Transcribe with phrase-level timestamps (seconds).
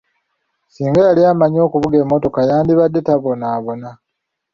[0.73, 3.89] Singa yali amanyi okuvuga mmotoka, yandibadde tabonabona.